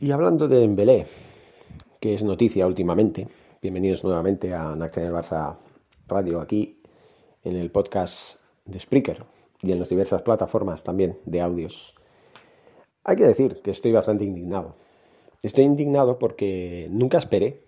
[0.00, 1.06] Y hablando de Dembélé,
[1.98, 3.26] que es noticia últimamente,
[3.60, 5.56] bienvenidos nuevamente a Nacional Barça
[6.06, 6.80] Radio aquí
[7.42, 9.24] en el podcast de Spreaker
[9.60, 11.96] y en las diversas plataformas también de audios.
[13.02, 14.76] Hay que decir que estoy bastante indignado.
[15.42, 17.64] Estoy indignado porque nunca esperé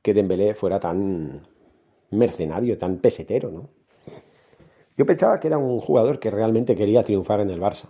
[0.00, 1.44] que Dembélé fuera tan
[2.12, 3.68] mercenario, tan pesetero, ¿no?
[4.96, 7.88] Yo pensaba que era un jugador que realmente quería triunfar en el Barça,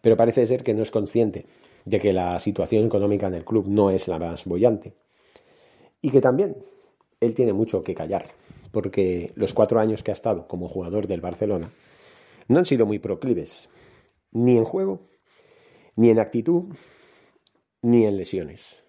[0.00, 1.46] pero parece ser que no es consciente
[1.84, 4.94] de que la situación económica en el club no es la más bollante.
[6.00, 6.56] Y que también
[7.20, 8.26] él tiene mucho que callar,
[8.70, 11.70] porque los cuatro años que ha estado como jugador del Barcelona
[12.48, 13.68] no han sido muy proclives,
[14.32, 15.00] ni en juego,
[15.96, 16.64] ni en actitud,
[17.82, 18.84] ni en lesiones.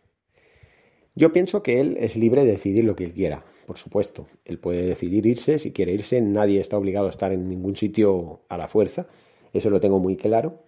[1.15, 4.27] Yo pienso que él es libre de decidir lo que él quiera, por supuesto.
[4.43, 8.41] Él puede decidir irse, si quiere irse, nadie está obligado a estar en ningún sitio
[8.49, 9.07] a la fuerza,
[9.53, 10.65] eso lo tengo muy claro.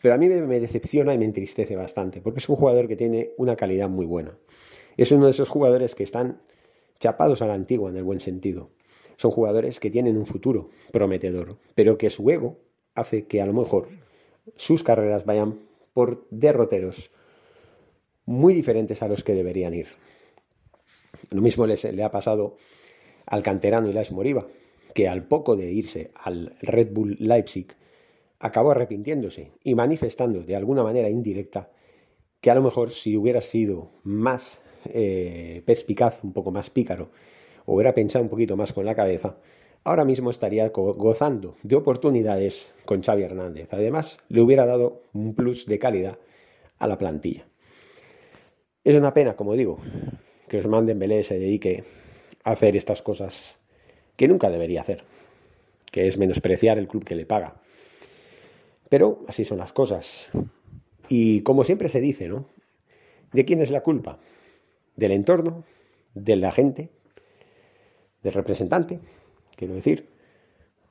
[0.00, 3.32] Pero a mí me decepciona y me entristece bastante, porque es un jugador que tiene
[3.36, 4.38] una calidad muy buena.
[4.96, 6.40] Es uno de esos jugadores que están
[7.00, 8.70] chapados a la antigua en el buen sentido.
[9.16, 12.58] Son jugadores que tienen un futuro prometedor, pero que su ego
[12.94, 13.88] hace que a lo mejor
[14.56, 15.58] sus carreras vayan
[15.92, 17.10] por derroteros
[18.24, 19.88] muy diferentes a los que deberían ir.
[21.30, 22.56] Lo mismo le ha pasado
[23.26, 24.46] al canterano Ilash Moriba,
[24.94, 27.74] que al poco de irse al Red Bull Leipzig
[28.40, 31.70] acabó arrepintiéndose y manifestando de alguna manera indirecta
[32.40, 37.10] que a lo mejor si hubiera sido más eh, perspicaz, un poco más pícaro,
[37.66, 39.36] o hubiera pensado un poquito más con la cabeza,
[39.84, 43.72] ahora mismo estaría gozando de oportunidades con Xavi Hernández.
[43.72, 46.18] Además, le hubiera dado un plus de calidad
[46.78, 47.46] a la plantilla.
[48.84, 49.80] Es una pena, como digo,
[50.48, 51.82] que Osman Dembélé se dedique
[52.44, 53.58] a hacer estas cosas
[54.16, 55.04] que nunca debería hacer,
[55.90, 57.60] que es menospreciar el club que le paga
[58.88, 60.30] pero así son las cosas.
[61.08, 62.46] Y como siempre se dice, ¿no?
[63.32, 64.18] ¿De quién es la culpa?
[64.96, 65.64] ¿Del entorno?
[66.14, 66.90] ¿De la gente?
[68.22, 69.00] ¿Del representante?
[69.56, 70.08] Quiero decir.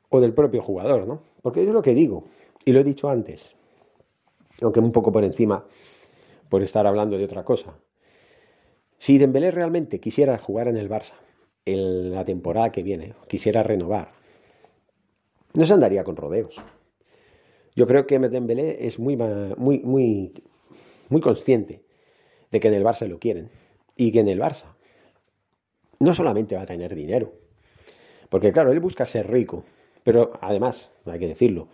[0.10, 1.22] O del propio jugador, ¿no?
[1.42, 2.26] Porque es lo que digo,
[2.64, 3.56] y lo he dicho antes,
[4.62, 5.66] aunque un poco por encima,
[6.50, 7.78] por estar hablando de otra cosa.
[9.00, 11.14] Si Dembélé realmente quisiera jugar en el Barça
[11.66, 14.12] en la temporada que viene, quisiera renovar,
[15.54, 16.64] no se andaría con rodeos.
[17.78, 20.34] Yo creo que Dembélé es muy, muy, muy,
[21.10, 21.84] muy consciente
[22.50, 23.52] de que en el Barça lo quieren
[23.96, 24.76] y que en el Barça
[26.00, 27.34] no solamente va a tener dinero,
[28.30, 29.64] porque claro, él busca ser rico,
[30.04, 31.68] pero además, hay que decirlo,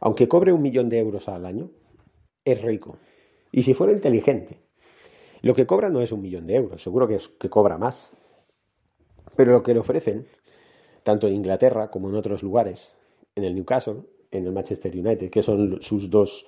[0.00, 1.70] aunque cobre un millón de euros al año,
[2.44, 2.98] es rico.
[3.52, 4.58] Y si fuera inteligente,
[5.42, 8.10] lo que cobra no es un millón de euros, seguro que, es, que cobra más.
[9.36, 10.26] Pero lo que le ofrecen,
[11.04, 12.90] tanto en Inglaterra como en otros lugares,
[13.36, 16.46] en el Newcastle, en el Manchester United, que son sus dos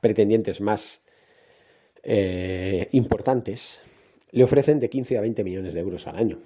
[0.00, 1.02] pretendientes más
[2.02, 3.80] eh, importantes,
[4.30, 6.38] le ofrecen de 15 a 20 millones de euros al año.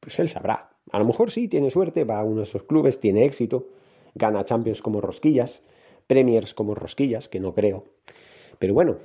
[0.00, 0.70] Pues él sabrá.
[0.90, 3.68] A lo mejor sí, tiene suerte, va a uno de esos clubes, tiene éxito,
[4.14, 5.62] gana Champions como rosquillas,
[6.06, 7.84] Premiers como rosquillas, que no creo.
[8.58, 8.98] Pero bueno,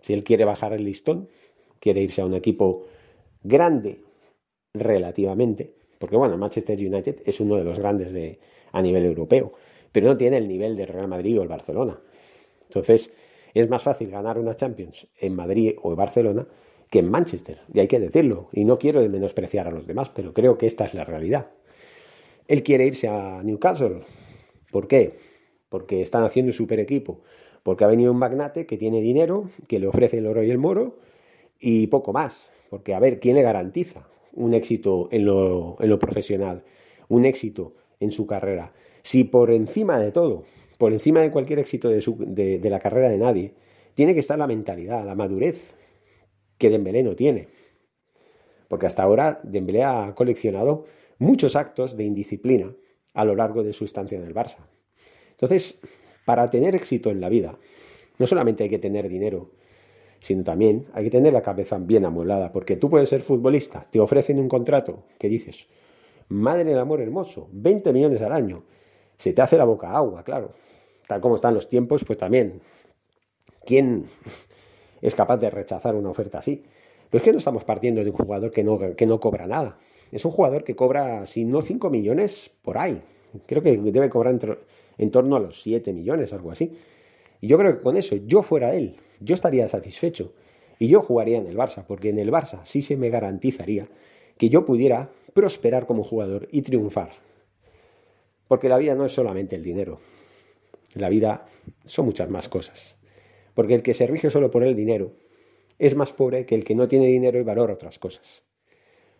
[0.00, 1.28] si él quiere bajar el listón,
[1.80, 2.86] quiere irse a un equipo
[3.42, 4.02] grande
[4.72, 8.40] relativamente, porque bueno, Manchester United es uno de los grandes de,
[8.72, 9.52] a nivel europeo,
[9.92, 12.00] pero no tiene el nivel del Real Madrid o el Barcelona.
[12.62, 13.12] Entonces,
[13.52, 16.48] es más fácil ganar una Champions en Madrid o en Barcelona
[16.88, 20.32] que en Manchester, y hay que decirlo, y no quiero menospreciar a los demás, pero
[20.32, 21.50] creo que esta es la realidad.
[22.48, 24.00] Él quiere irse a Newcastle.
[24.72, 25.16] ¿Por qué?
[25.68, 27.20] Porque están haciendo un super equipo,
[27.62, 30.56] porque ha venido un magnate que tiene dinero, que le ofrece el oro y el
[30.56, 30.98] moro,
[31.58, 32.52] y poco más.
[32.70, 36.64] Porque, a ver, ¿quién le garantiza un éxito en lo, en lo profesional?
[37.08, 38.72] Un éxito en su carrera.
[39.02, 40.44] Si por encima de todo,
[40.78, 43.54] por encima de cualquier éxito de, de, la carrera de nadie,
[43.94, 45.74] tiene que estar la mentalidad, la madurez
[46.58, 47.48] que Dembélé no tiene.
[48.68, 50.84] Porque hasta ahora Dembélé ha coleccionado
[51.18, 52.74] muchos actos de indisciplina
[53.14, 54.58] a lo largo de su estancia en el Barça.
[55.32, 55.80] Entonces,
[56.24, 57.58] para tener éxito en la vida,
[58.18, 59.50] no solamente hay que tener dinero,
[60.20, 63.98] sino también hay que tener la cabeza bien amueblada, porque tú puedes ser futbolista, te
[63.98, 65.66] ofrecen un contrato que dices,
[66.28, 68.62] madre del amor hermoso, 20 millones al año,
[69.16, 70.52] se te hace la boca agua, claro,
[71.06, 72.60] tal como están los tiempos, pues también,
[73.64, 74.04] ¿quién
[75.02, 76.62] es capaz de rechazar una oferta así?
[77.08, 79.78] Pero es que no estamos partiendo de un jugador que no, que no cobra nada,
[80.12, 83.02] es un jugador que cobra, si no 5 millones, por ahí,
[83.46, 84.38] creo que debe cobrar
[84.98, 86.76] en torno a los 7 millones, algo así.
[87.40, 90.34] Y yo creo que con eso, yo fuera él, yo estaría satisfecho.
[90.78, 93.88] Y yo jugaría en el Barça, porque en el Barça sí se me garantizaría
[94.38, 97.10] que yo pudiera prosperar como jugador y triunfar.
[98.48, 100.00] Porque la vida no es solamente el dinero.
[100.94, 101.46] La vida
[101.84, 102.96] son muchas más cosas.
[103.54, 105.12] Porque el que se rige solo por el dinero
[105.78, 108.42] es más pobre que el que no tiene dinero y valora otras cosas.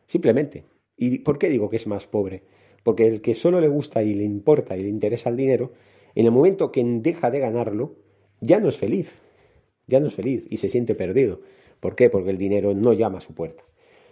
[0.06, 0.64] Simplemente.
[0.96, 2.42] ¿Y por qué digo que es más pobre?
[2.82, 5.72] Porque el que solo le gusta y le importa y le interesa el dinero,
[6.14, 7.96] en el momento que deja de ganarlo,
[8.40, 9.20] ya no es feliz,
[9.86, 11.40] ya no es feliz y se siente perdido.
[11.80, 12.10] ¿Por qué?
[12.10, 13.64] Porque el dinero no llama a su puerta.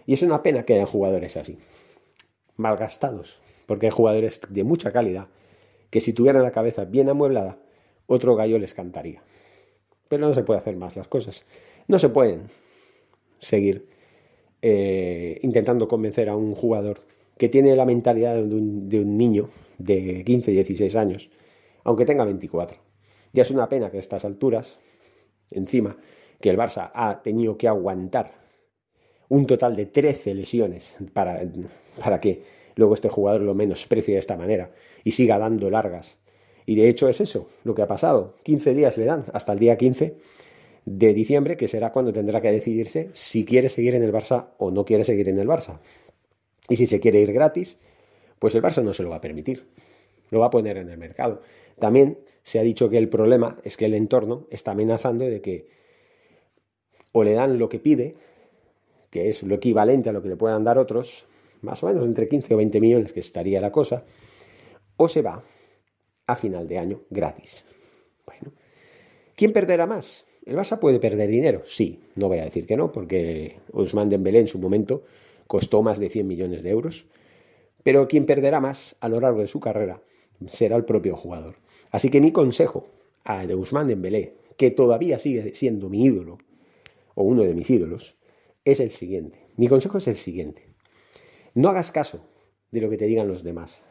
[0.05, 1.57] Y es una pena que haya jugadores así,
[2.55, 5.27] malgastados, porque hay jugadores de mucha calidad
[5.89, 7.57] que si tuvieran la cabeza bien amueblada,
[8.07, 9.21] otro gallo les cantaría.
[10.07, 11.45] Pero no se puede hacer más las cosas.
[11.87, 12.49] No se pueden
[13.39, 13.87] seguir
[14.61, 17.01] eh, intentando convencer a un jugador
[17.37, 21.29] que tiene la mentalidad de un, de un niño de 15, 16 años,
[21.83, 22.88] aunque tenga 24.
[23.33, 24.79] Ya es una pena que a estas alturas,
[25.51, 25.97] encima,
[26.39, 28.33] que el Barça ha tenido que aguantar
[29.29, 31.41] un total de 13 lesiones para,
[31.99, 32.43] para que
[32.75, 34.71] luego este jugador lo menosprecie de esta manera
[35.03, 36.19] y siga dando largas.
[36.65, 38.35] Y de hecho es eso lo que ha pasado.
[38.43, 40.17] 15 días le dan, hasta el día 15
[40.85, 44.71] de diciembre, que será cuando tendrá que decidirse si quiere seguir en el Barça o
[44.71, 45.79] no quiere seguir en el Barça.
[46.67, 47.77] Y si se quiere ir gratis,
[48.39, 49.67] pues el Barça no se lo va a permitir.
[50.29, 51.41] Lo va a poner en el mercado.
[51.79, 55.67] También se ha dicho que el problema es que el entorno está amenazando de que
[57.11, 58.15] o le dan lo que pide,
[59.09, 61.25] que es lo equivalente a lo que le puedan dar otros,
[61.61, 64.05] más o menos entre 15 o 20 millones que estaría la cosa,
[64.97, 65.43] o se va
[66.27, 67.65] a final de año gratis.
[68.25, 68.53] Bueno,
[69.35, 70.25] ¿quién perderá más?
[70.45, 71.63] ¿El Barça puede perder dinero?
[71.65, 75.03] Sí, no voy a decir que no, porque Ousmane Dembélé en su momento
[75.47, 77.07] costó más de 100 millones de euros,
[77.83, 80.01] pero quien perderá más a lo largo de su carrera
[80.47, 81.55] será el propio jugador.
[81.91, 82.87] Así que mi consejo
[83.23, 86.37] a de Guzmán Dembélé, que todavía sigue siendo mi ídolo,
[87.15, 88.17] o uno de mis ídolos,
[88.65, 89.47] es el siguiente.
[89.57, 90.67] Mi consejo es el siguiente.
[91.53, 92.25] No hagas caso
[92.71, 93.85] de lo que te digan los demás.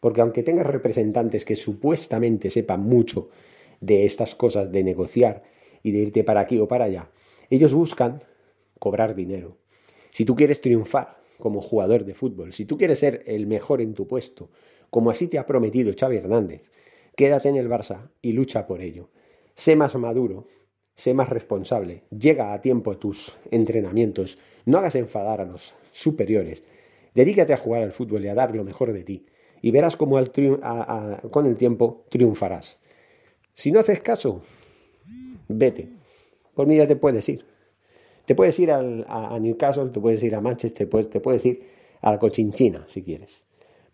[0.00, 3.30] Porque aunque tengas representantes que supuestamente sepan mucho
[3.80, 5.44] de estas cosas de negociar
[5.82, 7.10] y de irte para aquí o para allá,
[7.50, 8.22] ellos buscan
[8.78, 9.58] cobrar dinero.
[10.10, 13.94] Si tú quieres triunfar como jugador de fútbol, si tú quieres ser el mejor en
[13.94, 14.50] tu puesto,
[14.94, 16.70] como así te ha prometido Xavi Hernández,
[17.16, 19.08] quédate en el Barça y lucha por ello.
[19.56, 20.46] Sé más maduro,
[20.94, 26.62] sé más responsable, llega a tiempo a tus entrenamientos, no hagas enfadar a los superiores,
[27.12, 29.26] dedícate a jugar al fútbol y a dar lo mejor de ti,
[29.62, 30.16] y verás cómo
[31.32, 32.78] con el tiempo triunfarás.
[33.52, 34.42] Si no haces caso,
[35.48, 35.88] vete.
[36.54, 37.44] Por mí ya te puedes ir.
[38.26, 41.66] Te puedes ir a, Newcastle, te puedes ir a Manchester, te puedes ir
[42.00, 43.44] a la Cochinchina si quieres.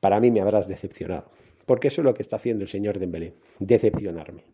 [0.00, 1.30] Para mí me habrás decepcionado.
[1.66, 4.44] Porque eso es lo que está haciendo el señor Dembélé, decepcionarme.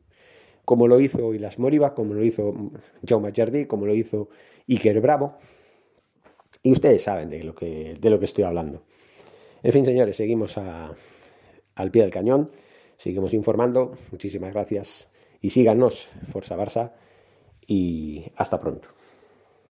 [0.65, 2.53] Como lo hizo Ilas Moriba, como lo hizo
[3.07, 4.29] Jaume Jardí, como lo hizo
[4.69, 5.39] Iker Bravo.
[6.63, 8.83] Y ustedes saben de lo que, de lo que estoy hablando.
[9.63, 12.51] En fin, señores, seguimos al pie del cañón,
[12.97, 13.93] seguimos informando.
[14.11, 15.09] Muchísimas gracias
[15.41, 16.93] y síganos, Forza Barça,
[17.67, 18.96] y hasta pronto.